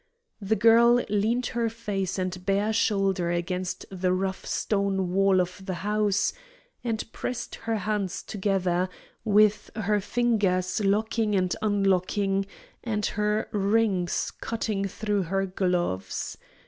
[0.41, 5.75] The girl leaned her face and bare shoulder against the rough stone wall of the
[5.85, 6.33] house,
[6.83, 8.89] and pressed her hands together,
[9.23, 12.47] with her fingers locking and unlocking
[12.83, 16.35] and her rings cutting through her gloves.